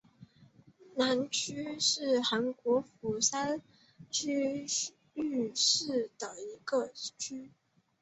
[0.97, 3.61] 南区是韩国釜山
[4.11, 4.29] 广
[5.27, 7.51] 域市的一个区。